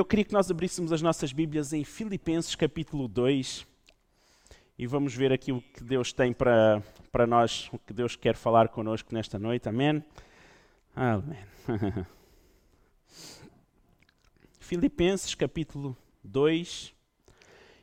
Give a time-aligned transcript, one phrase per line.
[0.00, 3.66] Eu queria que nós abríssemos as nossas Bíblias em Filipenses capítulo 2
[4.78, 8.34] e vamos ver aqui o que Deus tem para, para nós, o que Deus quer
[8.34, 9.68] falar connosco nesta noite.
[9.68, 10.02] Amém?
[10.96, 11.44] Amém.
[14.58, 16.94] Filipenses capítulo 2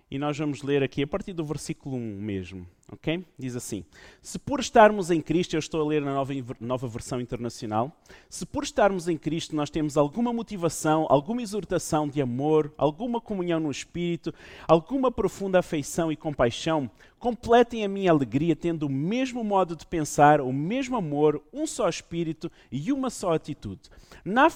[0.09, 2.67] e nós vamos ler aqui a partir do versículo 1 mesmo.
[2.89, 3.25] Ok?
[3.37, 3.83] Diz assim:
[4.21, 7.91] Se por estarmos em Cristo, eu estou a ler na nova, nova versão internacional,
[8.29, 13.59] se por estarmos em Cristo nós temos alguma motivação, alguma exortação de amor, alguma comunhão
[13.59, 14.33] no Espírito,
[14.65, 16.89] alguma profunda afeição e compaixão,
[17.19, 21.89] completem a minha alegria tendo o mesmo modo de pensar, o mesmo amor, um só
[21.89, 23.81] Espírito e uma só atitude.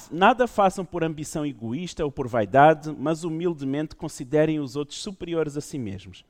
[0.09, 5.61] Nada façam por ambição egoísta ou por vaidade, mas humildemente considerem os outros superiores a
[5.61, 6.23] si mesmos.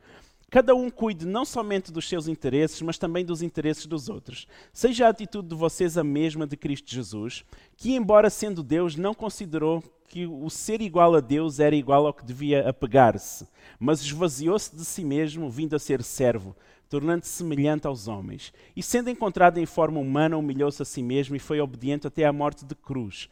[0.52, 4.46] Cada um cuide não somente dos seus interesses, mas também dos interesses dos outros.
[4.74, 7.46] Seja a atitude de vocês a mesma de Cristo Jesus,
[7.77, 12.14] que, embora sendo Deus, não considerou que o ser igual a Deus era igual ao
[12.14, 13.48] que devia apegar-se,
[13.80, 16.54] mas esvaziou-se de si mesmo, vindo a ser servo,
[16.90, 18.52] tornando-se semelhante aos homens.
[18.76, 22.34] E sendo encontrado em forma humana, humilhou-se a si mesmo e foi obediente até à
[22.34, 23.30] morte de cruz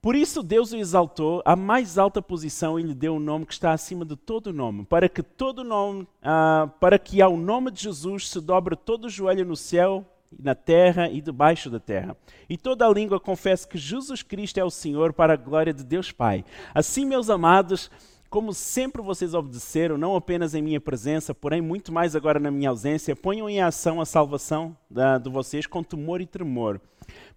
[0.00, 3.52] por isso Deus o exaltou à mais alta posição e lhe deu um nome que
[3.52, 7.82] está acima de todo nome, para que todo nome, uh, para que ao nome de
[7.82, 10.04] Jesus se dobre todo o joelho no céu,
[10.38, 12.16] na terra e debaixo da terra.
[12.48, 15.82] E toda a língua confesse que Jesus Cristo é o Senhor para a glória de
[15.82, 16.44] Deus Pai.
[16.74, 17.90] Assim, meus amados,
[18.30, 22.68] como sempre vocês obedeceram, não apenas em minha presença, porém muito mais agora na minha
[22.68, 26.80] ausência, ponham em ação a salvação da, de vocês com temor e tremor.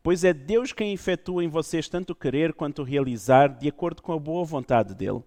[0.03, 4.19] Pois é Deus quem efetua em vocês tanto querer quanto realizar, de acordo com a
[4.19, 5.21] boa vontade dele.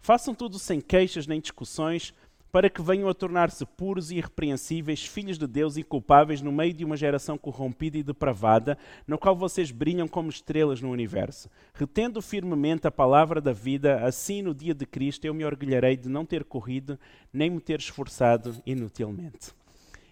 [0.00, 2.12] Façam tudo sem queixas nem discussões,
[2.50, 6.84] para que venham a tornar-se puros e irrepreensíveis, filhos de Deus inculpáveis no meio de
[6.84, 11.50] uma geração corrompida e depravada, no qual vocês brilham como estrelas no universo.
[11.74, 16.08] Retendo firmemente a palavra da vida, assim no dia de Cristo eu me orgulharei de
[16.08, 16.98] não ter corrido,
[17.32, 19.52] nem me ter esforçado inutilmente.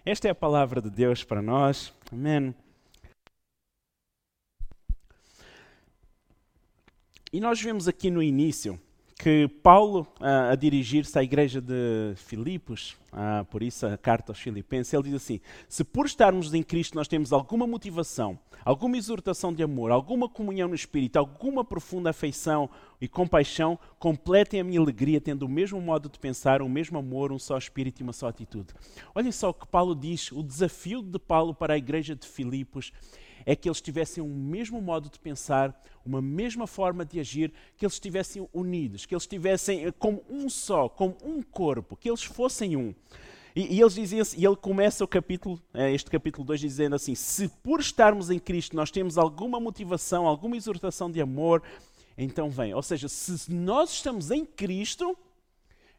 [0.05, 1.91] Esta é a palavra de Deus para nós.
[2.11, 2.53] Amém.
[7.35, 8.79] E nós vemos aqui no início
[9.19, 14.39] que Paulo, uh, a dirigir-se à igreja de Filipos, uh, por isso a carta aos
[14.39, 19.53] Filipenses, ele diz assim: Se por estarmos em Cristo nós temos alguma motivação, alguma exortação
[19.53, 22.69] de amor, alguma comunhão no Espírito, alguma profunda afeição
[23.01, 27.33] e compaixão, completem a minha alegria tendo o mesmo modo de pensar, o mesmo amor,
[27.33, 28.73] um só Espírito e uma só atitude.
[29.13, 32.93] Olhem só o que Paulo diz: o desafio de Paulo para a igreja de Filipos
[33.45, 37.85] é que eles tivessem o mesmo modo de pensar, uma mesma forma de agir, que
[37.85, 42.23] eles estivessem unidos, que eles estivessem eh, como um só, como um corpo, que eles
[42.23, 42.93] fossem um.
[43.55, 47.13] E, e eles diziam e ele começa o capítulo, eh, este capítulo 2, dizendo assim:
[47.13, 51.61] se por estarmos em Cristo nós temos alguma motivação, alguma exortação de amor,
[52.17, 52.73] então vem.
[52.73, 55.17] Ou seja, se nós estamos em Cristo,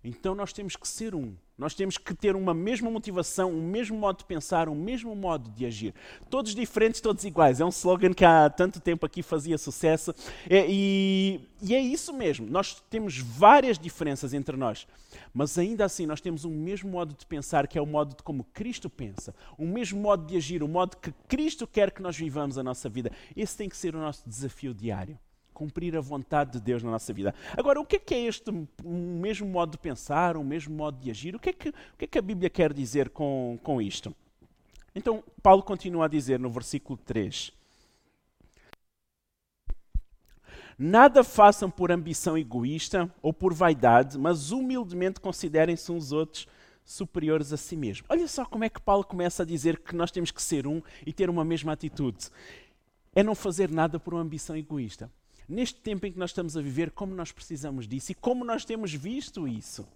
[0.03, 1.35] então nós temos que ser um.
[1.59, 5.49] Nós temos que ter uma mesma motivação, um mesmo modo de pensar, um mesmo modo
[5.51, 5.95] de agir.
[6.29, 7.61] Todos diferentes, todos iguais.
[7.61, 10.15] É um slogan que há tanto tempo aqui fazia sucesso.
[10.51, 12.47] É, e, e é isso mesmo.
[12.47, 14.87] Nós temos várias diferenças entre nós.
[15.33, 18.23] Mas ainda assim, nós temos um mesmo modo de pensar, que é o modo de
[18.23, 19.35] como Cristo pensa.
[19.59, 22.87] Um mesmo modo de agir, o modo que Cristo quer que nós vivamos a nossa
[22.87, 23.11] vida.
[23.35, 25.19] Esse tem que ser o nosso desafio diário
[25.57, 27.35] cumprir a vontade de Deus na nossa vida.
[27.57, 28.51] Agora, o que é, que é este
[28.85, 31.35] um mesmo modo de pensar, um mesmo modo de agir?
[31.35, 34.15] O que é que, o que, é que a Bíblia quer dizer com, com isto?
[34.95, 37.53] Então, Paulo continua a dizer no versículo 3.
[40.79, 46.47] Nada façam por ambição egoísta ou por vaidade, mas humildemente considerem-se uns outros
[46.85, 48.07] superiores a si mesmos.
[48.11, 50.83] Olha só como é que Paulo começa a dizer que nós temos que ser um
[51.07, 52.29] e ter uma mesma atitude.
[53.15, 55.11] É não fazer nada por uma ambição egoísta
[55.49, 58.65] neste tempo em que nós estamos a viver, como nós precisamos disso e como nós
[58.65, 59.87] temos visto isso.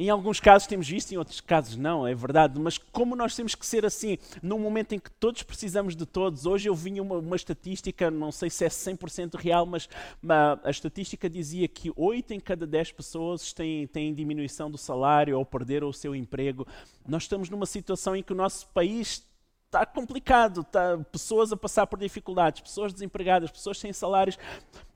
[0.00, 3.56] Em alguns casos temos visto, em outros casos não, é verdade, mas como nós temos
[3.56, 6.46] que ser assim, num momento em que todos precisamos de todos.
[6.46, 9.88] Hoje eu vinha uma, uma estatística, não sei se é 100% real, mas
[10.22, 15.36] uma, a estatística dizia que 8 em cada 10 pessoas têm, têm diminuição do salário
[15.36, 16.64] ou perderam o seu emprego.
[17.04, 19.26] Nós estamos numa situação em que o nosso país
[19.68, 24.38] está complicado, tá, pessoas a passar por dificuldades, pessoas desempregadas, pessoas sem salários.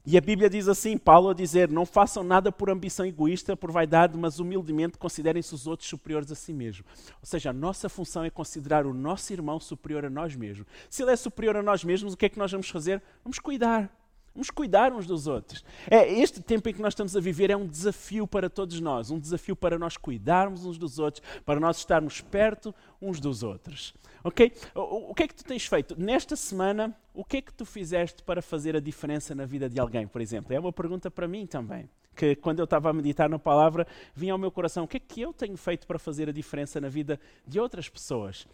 [0.05, 3.71] E a Bíblia diz assim, Paulo a dizer, não façam nada por ambição egoísta, por
[3.71, 6.85] vaidade, mas humildemente considerem-se os outros superiores a si mesmos.
[7.21, 10.67] Ou seja, a nossa função é considerar o nosso irmão superior a nós mesmos.
[10.91, 13.01] Se ele é superior a nós mesmos, o que é que nós vamos fazer?
[13.23, 13.93] Vamos cuidar,
[14.35, 15.63] Vamos cuidar uns dos outros.
[15.91, 19.11] É, este tempo em que nós estamos a viver é um desafio para todos nós,
[19.11, 23.95] um desafio para nós cuidarmos uns dos outros, para nós estarmos perto uns dos outros.
[24.25, 24.53] Ok?
[24.75, 26.01] O, o que é que tu tens feito?
[26.01, 29.79] Nesta semana, o que é que tu fizeste para fazer a diferença na vida de
[29.79, 30.55] alguém, por exemplo?
[30.55, 31.89] É uma pergunta para mim também.
[32.17, 35.01] Que quando eu estava a meditar na palavra, vinha ao meu coração: o que é
[35.01, 38.47] que eu tenho feito para fazer a diferença na vida de outras pessoas?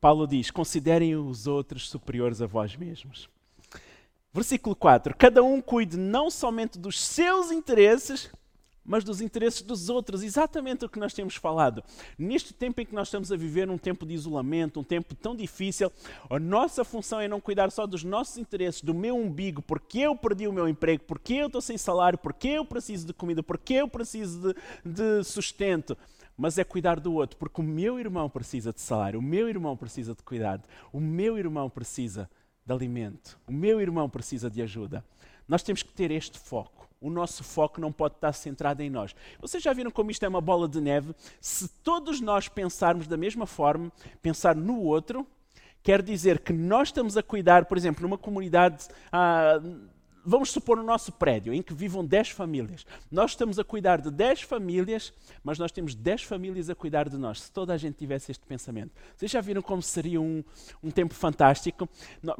[0.00, 3.28] Paulo diz: considerem os outros superiores a vós mesmos.
[4.38, 8.30] Versículo 4: Cada um cuide não somente dos seus interesses,
[8.84, 10.22] mas dos interesses dos outros.
[10.22, 11.82] Exatamente o que nós temos falado.
[12.16, 15.34] Neste tempo em que nós estamos a viver, um tempo de isolamento, um tempo tão
[15.34, 15.90] difícil,
[16.30, 20.14] a nossa função é não cuidar só dos nossos interesses, do meu umbigo, porque eu
[20.14, 23.74] perdi o meu emprego, porque eu estou sem salário, porque eu preciso de comida, porque
[23.74, 24.54] eu preciso de,
[24.84, 25.98] de sustento
[26.40, 29.76] mas é cuidar do outro, porque o meu irmão precisa de salário, o meu irmão
[29.76, 30.62] precisa de cuidado,
[30.92, 32.30] o meu irmão precisa
[32.68, 33.38] de alimento.
[33.48, 35.02] O meu irmão precisa de ajuda.
[35.48, 36.86] Nós temos que ter este foco.
[37.00, 39.14] O nosso foco não pode estar centrado em nós.
[39.40, 41.14] Vocês já viram como isto é uma bola de neve?
[41.40, 45.26] Se todos nós pensarmos da mesma forma, pensar no outro,
[45.82, 48.86] quer dizer que nós estamos a cuidar, por exemplo, numa comunidade.
[49.10, 49.60] Ah,
[50.24, 52.86] vamos supor no nosso prédio, em que vivam 10 famílias.
[53.10, 55.12] Nós estamos a cuidar de 10 famílias,
[55.42, 57.42] mas nós temos 10 famílias a cuidar de nós.
[57.42, 58.92] Se toda a gente tivesse este pensamento.
[59.16, 60.42] Vocês já viram como seria um,
[60.82, 61.88] um tempo fantástico?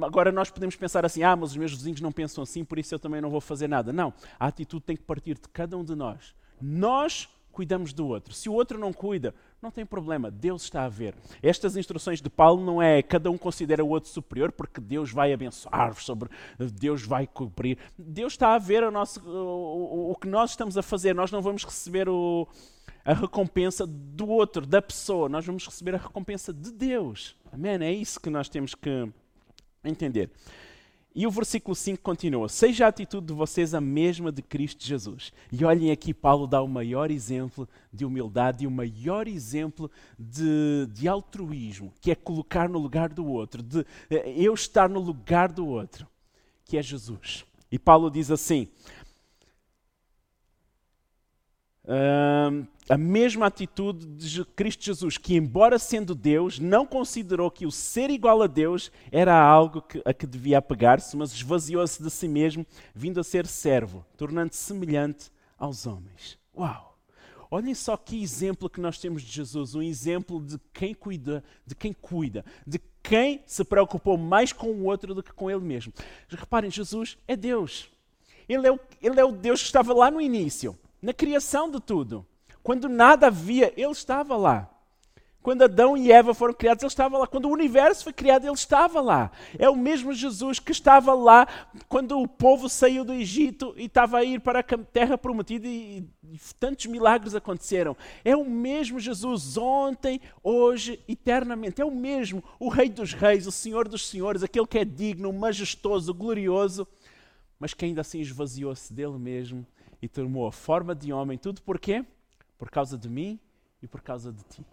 [0.02, 2.94] Agora nós podemos pensar assim, ah, mas os meus vizinhos não pensam assim, por isso
[2.94, 3.92] eu também não vou fazer nada.
[3.92, 6.34] Não, a atitude tem que partir de cada um de nós.
[6.60, 7.28] Nós
[7.58, 8.32] cuidamos do outro.
[8.32, 11.12] Se o outro não cuida, não tem problema, Deus está a ver.
[11.42, 15.32] Estas instruções de Paulo não é cada um considera o outro superior porque Deus vai
[15.32, 17.76] abençoar-vos, sobre Deus vai cobrir.
[17.98, 21.16] Deus está a ver o, nosso, o, o, que nós estamos a fazer.
[21.16, 22.46] Nós não vamos receber o,
[23.04, 25.28] a recompensa do outro, da pessoa.
[25.28, 27.34] Nós vamos receber a recompensa de Deus.
[27.50, 27.72] Amém?
[27.82, 29.12] É isso que nós temos que
[29.82, 30.30] entender.
[31.14, 35.32] E o versículo 5 continua: Seja a atitude de vocês a mesma de Cristo Jesus.
[35.50, 40.86] E olhem aqui, Paulo dá o maior exemplo de humildade e o maior exemplo de,
[40.92, 45.50] de altruísmo, que é colocar no lugar do outro, de eh, eu estar no lugar
[45.50, 46.06] do outro,
[46.64, 47.44] que é Jesus.
[47.70, 48.68] E Paulo diz assim:
[52.88, 58.10] a mesma atitude de Cristo Jesus, que, embora sendo Deus, não considerou que o ser
[58.10, 62.66] igual a Deus era algo que, a que devia apegar-se, mas esvaziou-se de si mesmo,
[62.94, 66.38] vindo a ser servo, tornando-se semelhante aos homens.
[66.56, 66.98] Uau!
[67.50, 71.74] Olhem só que exemplo que nós temos de Jesus, um exemplo de quem cuida, de
[71.74, 75.90] quem cuida, de quem se preocupou mais com o outro do que com ele mesmo.
[76.28, 77.90] Reparem, Jesus é Deus.
[78.46, 81.80] Ele é o, ele é o Deus que estava lá no início na criação de
[81.80, 82.26] tudo.
[82.62, 84.70] Quando nada havia, Ele estava lá.
[85.40, 87.26] Quando Adão e Eva foram criados, Ele estava lá.
[87.26, 89.30] Quando o universo foi criado, Ele estava lá.
[89.58, 91.46] É o mesmo Jesus que estava lá
[91.88, 96.04] quando o povo saiu do Egito e estava a ir para a terra prometida e,
[96.24, 97.96] e tantos milagres aconteceram.
[98.24, 101.80] É o mesmo Jesus ontem, hoje, eternamente.
[101.80, 105.32] É o mesmo, o Rei dos Reis, o Senhor dos Senhores, aquele que é digno,
[105.32, 106.86] majestoso, glorioso,
[107.58, 109.66] mas que ainda assim esvaziou-se dele mesmo
[110.00, 111.38] e tomou a forma de homem.
[111.38, 112.04] Tudo por quê?
[112.56, 113.38] Por causa de mim
[113.82, 114.66] e por causa de ti.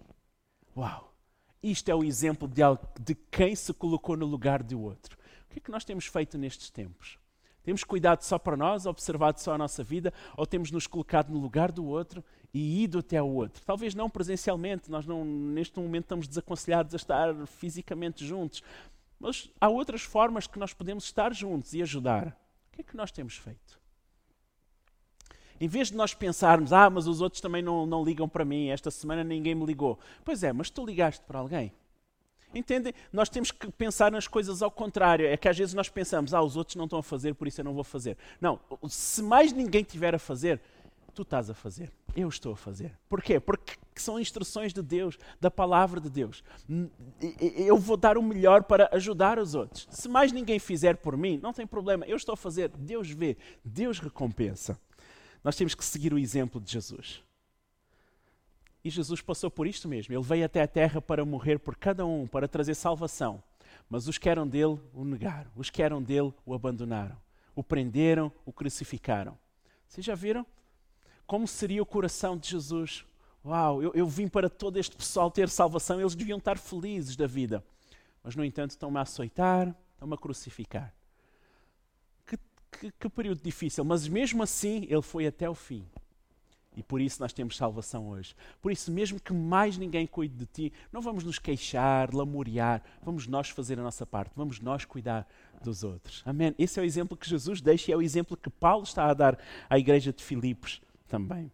[0.75, 1.13] Uau!
[1.61, 2.61] Isto é o exemplo de,
[3.01, 5.17] de quem se colocou no lugar do outro.
[5.45, 7.17] O que é que nós temos feito nestes tempos?
[7.63, 11.39] Temos cuidado só para nós, observado só a nossa vida, ou temos nos colocado no
[11.39, 12.23] lugar do outro
[12.53, 13.63] e ido até o outro?
[13.65, 18.61] Talvez não presencialmente, nós não, neste momento estamos desaconselhados a estar fisicamente juntos,
[19.19, 22.27] mas há outras formas que nós podemos estar juntos e ajudar.
[22.67, 23.79] O que é que nós temos feito?
[25.59, 28.67] Em vez de nós pensarmos, ah, mas os outros também não, não ligam para mim,
[28.67, 29.97] esta semana ninguém me ligou.
[30.23, 31.71] Pois é, mas tu ligaste para alguém.
[32.53, 32.93] Entendem?
[33.11, 35.27] Nós temos que pensar nas coisas ao contrário.
[35.27, 37.59] É que às vezes nós pensamos, ah, os outros não estão a fazer, por isso
[37.59, 38.17] eu não vou fazer.
[38.39, 40.61] Não, se mais ninguém tiver a fazer,
[41.13, 41.91] tu estás a fazer.
[42.15, 42.97] Eu estou a fazer.
[43.09, 43.41] Porquê?
[43.41, 46.43] Porque são instruções de Deus, da palavra de Deus.
[47.57, 49.85] Eu vou dar o melhor para ajudar os outros.
[49.91, 52.05] Se mais ninguém fizer por mim, não tem problema.
[52.05, 52.69] Eu estou a fazer.
[52.69, 54.79] Deus vê, Deus recompensa.
[55.45, 57.21] Nós temos que seguir o exemplo de Jesus.
[58.83, 60.11] E Jesus passou por isto mesmo.
[60.11, 63.43] Ele veio até a terra para morrer por cada um, para trazer salvação.
[63.87, 67.15] Mas os que eram dele o negaram, os que eram dele o abandonaram,
[67.53, 69.37] o prenderam, o crucificaram.
[69.87, 70.47] Vocês já viram?
[71.27, 73.05] Como seria o coração de Jesus?
[73.45, 77.27] Uau, eu, eu vim para todo este pessoal ter salvação, eles deviam estar felizes da
[77.27, 77.63] vida.
[78.23, 80.94] Mas, no entanto, estão-me a açoitar, estão-me a crucificar
[82.75, 85.85] que, que período difícil, mas mesmo assim ele foi até o fim.
[86.75, 88.35] E por isso nós temos salvação hoje.
[88.61, 93.27] Por isso, mesmo que mais ninguém cuide de ti, não vamos nos queixar, lamuriar, vamos
[93.27, 95.25] nós fazer a nossa parte, vamos nós cuidar
[95.63, 96.21] dos outros.
[96.25, 96.53] Amém?
[96.59, 99.13] Esse é o exemplo que Jesus deixa e é o exemplo que Paulo está a
[99.13, 99.39] dar
[99.69, 101.49] à igreja de Filipos também.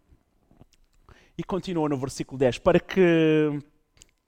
[1.37, 3.61] E continua no versículo 10: para que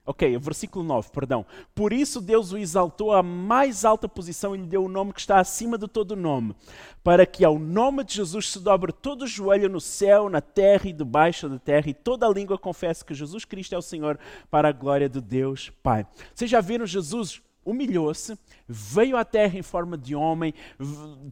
[0.06, 1.46] Ok, versículo 9, perdão.
[1.74, 5.22] Por isso Deus o exaltou à mais alta posição e lhe deu o nome que
[5.22, 6.54] está acima de todo nome,
[7.02, 10.90] para que ao nome de Jesus se dobre todo o joelho no céu, na terra
[10.90, 14.20] e debaixo da terra, e toda a língua confesse que Jesus Cristo é o Senhor,
[14.52, 16.06] para a glória de Deus Pai.
[16.36, 20.54] Vocês já viram Jesus humilhou-se, veio à terra em forma de homem,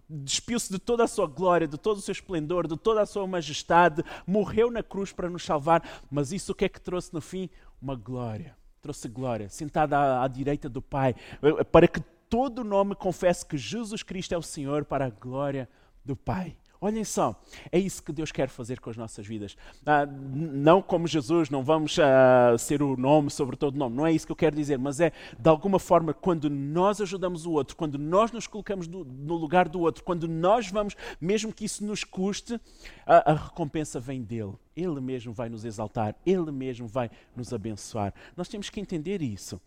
[0.09, 3.27] despiu-se de toda a sua glória, de todo o seu esplendor, de toda a sua
[3.27, 7.19] majestade, morreu na cruz para nos salvar, mas isso o que é que trouxe no
[7.19, 7.49] fim?
[7.81, 12.95] Uma glória trouxe glória, sentada à, à direita do Pai, eh, para que todo nome
[12.95, 15.69] confesse que Jesus Cristo é o Senhor, para a glória
[16.03, 16.55] do Pai.
[16.83, 17.39] Olhem só,
[17.71, 19.55] é isso que Deus quer fazer com as nossas vidas.
[19.85, 24.11] Ah, não como Jesus, não vamos ah, ser o nome sobre todo nome, não é
[24.11, 27.75] isso que eu quero dizer, mas é de alguma forma quando nós ajudamos o outro,
[27.75, 31.85] quando nós nos colocamos do, no lugar do outro, quando nós vamos, mesmo que isso
[31.85, 32.59] nos custe,
[33.05, 34.53] a, a recompensa vem dele.
[34.75, 38.11] Ele mesmo vai nos exaltar, Ele mesmo vai nos abençoar.
[38.35, 39.61] Nós temos que entender isso.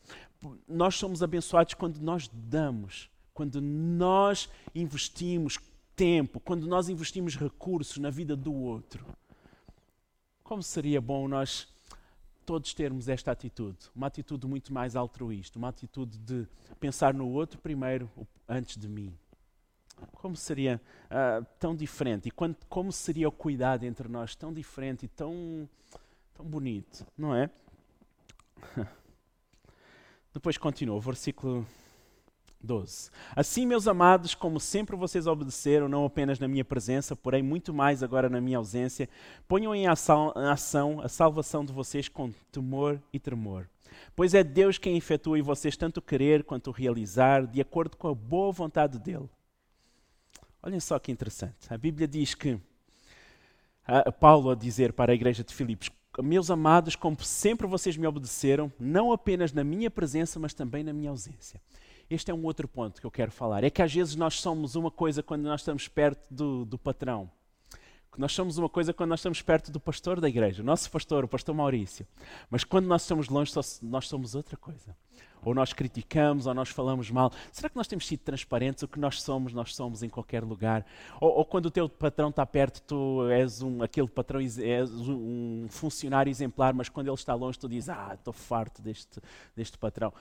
[0.66, 5.61] Nós somos abençoados quando nós damos, quando nós investimos
[5.97, 9.07] tempo, quando nós investimos recursos na vida do outro.
[10.43, 11.69] Como seria bom nós
[12.45, 16.47] todos termos esta atitude, uma atitude muito mais altruísta, uma atitude de
[16.79, 18.11] pensar no outro primeiro
[18.47, 19.17] antes de mim.
[20.13, 25.07] Como seria uh, tão diferente e quando, como seria o cuidado entre nós tão diferente
[25.07, 25.69] e tão,
[26.35, 27.49] tão bonito, não é?
[30.35, 31.67] Depois continua, versículo
[32.64, 33.11] 12.
[33.37, 38.02] Assim, meus amados, como sempre vocês obedeceram, não apenas na minha presença, porém muito mais
[38.02, 39.09] agora na minha ausência,
[39.47, 40.33] ponham em ação,
[41.02, 43.68] a salvação de vocês com temor e tremor.
[44.16, 48.14] Pois é Deus quem efetua em vocês tanto querer quanto realizar, de acordo com a
[48.14, 49.28] boa vontade dele.
[50.62, 51.73] Olhem só que interessante.
[51.73, 52.59] A Bíblia diz que,
[53.87, 55.90] a Paulo a dizer para a igreja de Filipos,
[56.23, 60.92] meus amados, como sempre vocês me obedeceram, não apenas na minha presença, mas também na
[60.92, 61.61] minha ausência.
[62.14, 63.64] Este é um outro ponto que eu quero falar.
[63.64, 67.30] É que às vezes nós somos uma coisa quando nós estamos perto do, do patrão.
[68.16, 71.25] Nós somos uma coisa quando nós estamos perto do pastor da igreja, o nosso pastor,
[71.25, 72.06] o pastor Maurício.
[72.49, 73.52] Mas quando nós estamos longe,
[73.83, 74.97] nós somos outra coisa.
[75.44, 77.30] Ou nós criticamos, ou nós falamos mal.
[77.52, 78.83] Será que nós temos sido transparentes?
[78.83, 80.87] O que nós somos, nós somos em qualquer lugar.
[81.21, 85.66] Ou, ou quando o teu patrão está perto, tu és um, aquele patrão, és um
[85.68, 89.21] funcionário exemplar, mas quando ele está longe, tu dizes: Ah, estou farto deste,
[89.54, 90.14] deste patrão.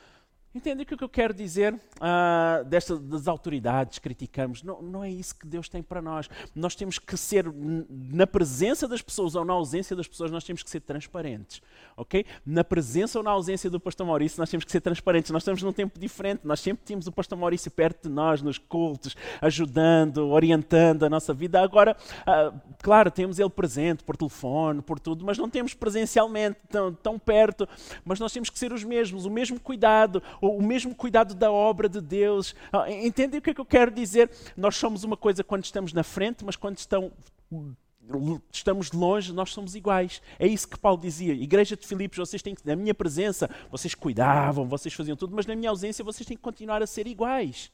[0.55, 4.61] Entende o que eu quero dizer uh, desta, das autoridades, criticamos?
[4.61, 6.29] Não, não é isso que Deus tem para nós.
[6.53, 7.51] Nós temos que ser,
[7.89, 11.59] na presença das pessoas ou na ausência das pessoas, nós temos que ser transparentes.
[11.97, 12.23] ok?
[12.45, 15.31] Na presença ou na ausência do pastor Maurício, nós temos que ser transparentes.
[15.31, 16.41] Nós estamos num tempo diferente.
[16.43, 21.33] Nós sempre tínhamos o pastor Maurício perto de nós, nos cultos, ajudando, orientando a nossa
[21.33, 21.63] vida.
[21.63, 26.93] Agora, uh, claro, temos ele presente por telefone, por tudo, mas não temos presencialmente tão,
[26.93, 27.67] tão perto.
[28.05, 31.87] Mas nós temos que ser os mesmos, o mesmo cuidado o mesmo cuidado da obra
[31.87, 32.55] de Deus.
[32.71, 34.29] Ah, entendem o que é que eu quero dizer?
[34.57, 37.11] Nós somos uma coisa quando estamos na frente, mas quando estão,
[38.51, 40.21] estamos longe, nós somos iguais.
[40.37, 41.33] É isso que Paulo dizia.
[41.33, 45.45] Igreja de Filipos, vocês têm que, na minha presença, vocês cuidavam, vocês faziam tudo, mas
[45.45, 47.71] na minha ausência vocês têm que continuar a ser iguais.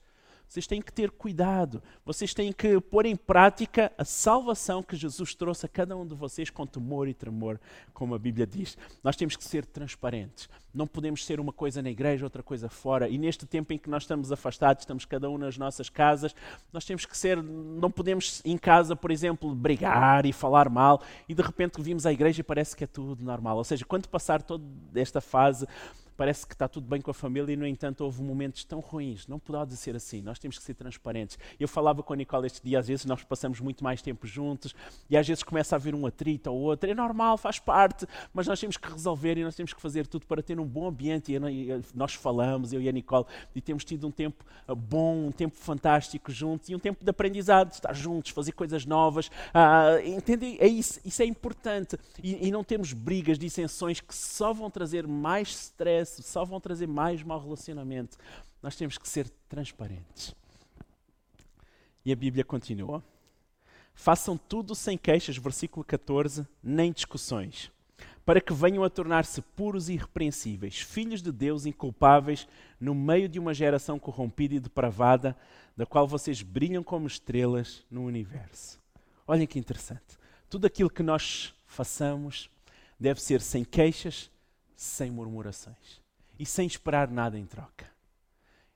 [0.50, 1.80] Vocês têm que ter cuidado.
[2.04, 6.16] Vocês têm que pôr em prática a salvação que Jesus trouxe a cada um de
[6.16, 7.60] vocês com temor e tremor,
[7.94, 8.76] como a Bíblia diz.
[9.04, 10.50] Nós temos que ser transparentes.
[10.74, 13.08] Não podemos ser uma coisa na igreja, outra coisa fora.
[13.08, 16.34] E neste tempo em que nós estamos afastados, estamos cada um nas nossas casas,
[16.74, 17.42] nós temos que ser.
[17.44, 22.12] Não podemos em casa, por exemplo, brigar e falar mal e de repente vimos a
[22.12, 23.56] igreja e parece que é tudo normal.
[23.56, 24.66] Ou seja, quando passar toda
[24.96, 25.68] esta fase
[26.20, 29.26] parece que está tudo bem com a família e, no entanto, houve momentos tão ruins.
[29.26, 30.22] Não pode ser assim.
[30.22, 31.40] Nós temos que ser transparentes.
[31.58, 34.76] Eu falava com a Nicole este dia, às vezes nós passamos muito mais tempo juntos
[35.10, 36.90] e às vezes começa a haver um atrito ou outro.
[36.90, 40.26] É normal, faz parte, mas nós temos que resolver e nós temos que fazer tudo
[40.26, 41.32] para ter um bom ambiente.
[41.32, 41.40] E
[41.96, 45.56] nós falamos, eu e a Nicole, e temos tido um tempo ah, bom, um tempo
[45.56, 49.32] fantástico juntos e um tempo de aprendizado, estar juntos, fazer coisas novas.
[49.54, 49.92] Ah?
[50.60, 51.98] É isso, isso é importante.
[52.22, 56.88] E, e não temos brigas, dissensões que só vão trazer mais stress só vão trazer
[56.88, 58.18] mais mau relacionamento.
[58.62, 60.36] Nós temos que ser transparentes.
[62.06, 63.04] E a Bíblia continua.
[63.94, 67.70] Façam tudo sem queixas, versículo 14, nem discussões,
[68.26, 72.48] para que venham a tornar-se puros e irrepreensíveis, filhos de Deus inculpáveis,
[72.80, 75.36] no meio de uma geração corrompida e depravada,
[75.76, 78.80] da qual vocês brilham como estrelas no universo.
[79.28, 80.18] Olhem que interessante.
[80.50, 82.50] Tudo aquilo que nós façamos
[83.00, 84.32] deve ser sem queixas,
[84.80, 86.02] sem murmurações
[86.40, 87.86] e sem esperar nada em troca.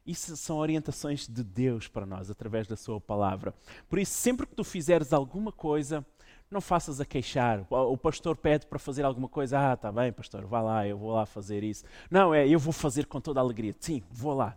[0.06, 3.54] Isso são orientações de Deus para nós através da Sua palavra.
[3.88, 6.06] Por isso, sempre que tu fizeres alguma coisa,
[6.54, 7.66] não faças a queixar.
[7.70, 9.60] O pastor pede para fazer alguma coisa.
[9.60, 11.84] Ah, está bem, pastor, vá lá, eu vou lá fazer isso.
[12.10, 13.74] Não, é, eu vou fazer com toda a alegria.
[13.80, 14.56] Sim, vou lá,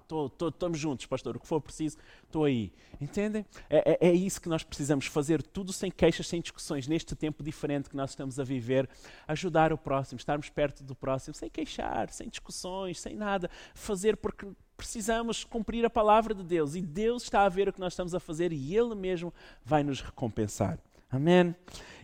[0.48, 1.36] estamos juntos, pastor.
[1.36, 2.72] O que for preciso, estou aí.
[3.00, 3.44] Entendem?
[3.68, 7.42] É, é, é, isso que nós precisamos fazer, tudo sem queixas, sem discussões, neste tempo
[7.42, 8.88] diferente que nós estamos a viver.
[9.26, 13.50] Ajudar o próximo, estarmos perto do próximo, sem queixar, sem discussões, sem nada.
[13.74, 17.80] Fazer porque precisamos cumprir a palavra de Deus e Deus está a ver o que
[17.80, 19.32] nós estamos a fazer e Ele mesmo
[19.64, 20.78] vai nos recompensar.
[21.10, 21.54] Amém?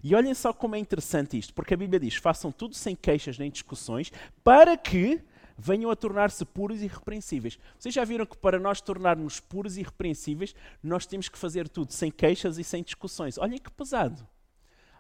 [0.02, 3.38] E olhem só como é interessante isto, porque a Bíblia diz: façam tudo sem queixas
[3.38, 5.22] nem discussões, para que
[5.56, 7.58] venham a tornar-se puros e irrepreensíveis.
[7.78, 11.92] Vocês já viram que para nós tornarmos puros e irrepreensíveis, nós temos que fazer tudo
[11.92, 13.38] sem queixas e sem discussões.
[13.38, 14.26] Olhem que pesado.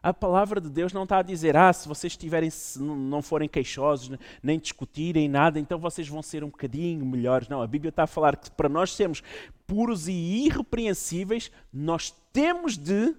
[0.02, 3.48] A palavra de Deus não está a dizer, ah, se vocês tiverem, se não forem
[3.48, 7.48] queixosos, nem discutirem nada, então vocês vão ser um bocadinho melhores.
[7.48, 9.22] Não, a Bíblia está a falar que para nós sermos
[9.64, 13.14] puros e irrepreensíveis, nós temos de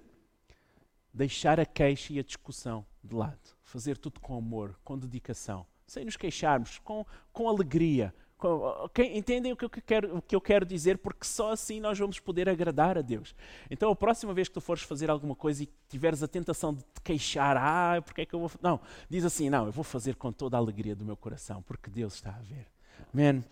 [1.14, 3.38] deixar a queixa e a discussão de lado.
[3.64, 8.14] Fazer tudo com amor, com dedicação, sem nos queixarmos, com, com alegria.
[8.38, 8.48] Com,
[8.84, 9.18] okay?
[9.18, 10.98] Entendem o que, eu quero, o que eu quero dizer?
[10.98, 13.36] Porque só assim nós vamos poder agradar a Deus.
[13.70, 16.82] Então, a próxima vez que tu fores fazer alguma coisa e tiveres a tentação de
[16.82, 18.52] te queixar, ah, porque é que eu vou.
[18.62, 21.90] Não, diz assim: não, eu vou fazer com toda a alegria do meu coração, porque
[21.90, 22.68] Deus está a ver.
[23.14, 23.44] Amém?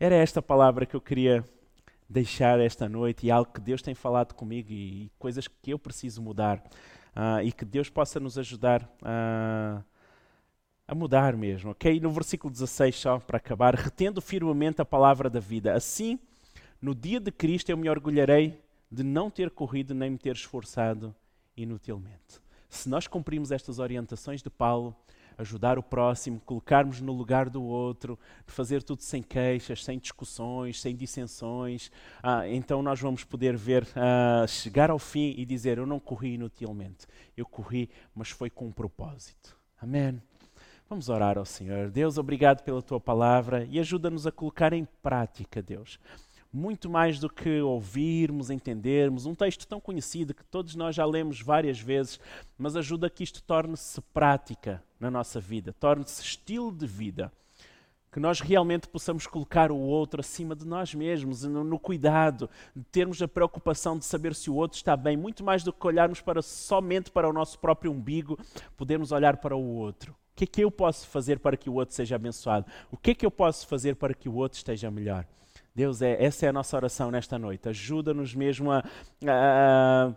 [0.00, 1.44] Era esta palavra que eu queria
[2.12, 5.78] deixar esta noite e algo que Deus tem falado comigo e, e coisas que eu
[5.78, 6.62] preciso mudar
[7.16, 9.82] uh, e que Deus possa nos ajudar a,
[10.86, 11.98] a mudar mesmo, ok?
[11.98, 15.74] No versículo 16, só para acabar, retendo firmemente a palavra da vida.
[15.74, 16.18] Assim,
[16.80, 21.14] no dia de Cristo, eu me orgulharei de não ter corrido nem me ter esforçado
[21.56, 22.40] inutilmente.
[22.68, 24.94] Se nós cumprimos estas orientações de Paulo,
[25.38, 30.94] ajudar o próximo, colocarmos no lugar do outro, fazer tudo sem queixas, sem discussões, sem
[30.94, 31.90] dissensões,
[32.22, 36.34] ah, então nós vamos poder ver, ah, chegar ao fim e dizer: Eu não corri
[36.34, 39.56] inutilmente, eu corri, mas foi com um propósito.
[39.80, 40.20] Amém.
[40.88, 41.90] Vamos orar ao Senhor.
[41.90, 45.98] Deus, obrigado pela tua palavra e ajuda-nos a colocar em prática, Deus
[46.52, 49.24] muito mais do que ouvirmos, entendermos.
[49.24, 52.20] Um texto tão conhecido que todos nós já lemos várias vezes,
[52.58, 57.32] mas ajuda que isto torne-se prática na nossa vida, torne-se estilo de vida.
[58.10, 62.84] Que nós realmente possamos colocar o outro acima de nós mesmos, no, no, cuidado, de
[62.84, 66.20] termos a preocupação de saber se o outro está bem, muito mais do que olharmos
[66.20, 68.38] para, somente para o nosso próprio umbigo,
[68.76, 70.12] podermos olhar para o outro.
[70.12, 72.66] O que é que eu posso fazer para que o outro seja abençoado?
[72.90, 75.26] O que é que eu posso fazer para que o outro esteja melhor?
[75.74, 77.68] Deus, é, essa é a nossa oração nesta noite.
[77.68, 78.84] Ajuda-nos mesmo a,
[79.26, 80.12] a,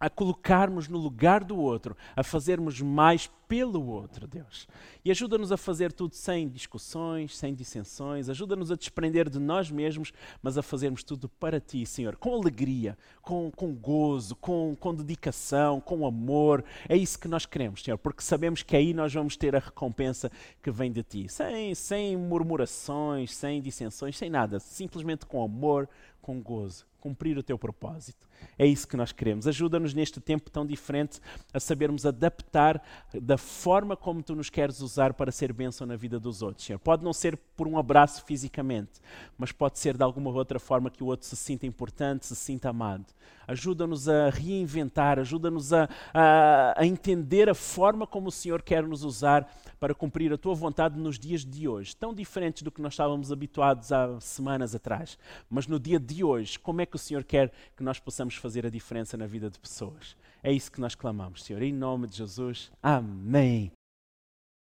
[0.00, 4.68] a colocarmos no lugar do outro, a fazermos mais pelo outro, Deus.
[5.04, 10.12] E ajuda-nos a fazer tudo sem discussões, sem dissensões, ajuda-nos a desprender de nós mesmos,
[10.42, 15.80] mas a fazermos tudo para Ti, Senhor, com alegria, com, com gozo, com, com dedicação,
[15.80, 16.62] com amor.
[16.88, 20.30] É isso que nós queremos, Senhor, porque sabemos que aí nós vamos ter a recompensa
[20.62, 25.88] que vem de Ti, sem, sem murmurações, sem dissensões, sem nada, simplesmente com amor,
[26.28, 28.28] com gozo cumprir o teu propósito.
[28.58, 29.46] É isso que nós queremos.
[29.46, 31.20] Ajuda-nos neste tempo tão diferente
[31.52, 32.82] a sabermos adaptar
[33.20, 36.66] da forma como tu nos queres usar para ser bênção na vida dos outros.
[36.66, 36.78] Senhor.
[36.78, 39.00] Pode não ser por um abraço fisicamente,
[39.36, 42.70] mas pode ser de alguma outra forma que o outro se sinta importante, se sinta
[42.70, 43.06] amado.
[43.46, 49.04] Ajuda-nos a reinventar, ajuda-nos a, a, a entender a forma como o Senhor quer nos
[49.04, 52.92] usar para cumprir a tua vontade nos dias de hoje, tão diferentes do que nós
[52.92, 55.18] estávamos habituados há semanas atrás.
[55.48, 58.66] Mas no dia de hoje, como é que o Senhor quer que nós possamos fazer
[58.66, 60.16] a diferença na vida de pessoas?
[60.42, 61.62] É isso que nós clamamos, Senhor.
[61.62, 62.72] Em nome de Jesus.
[62.82, 63.77] Amém.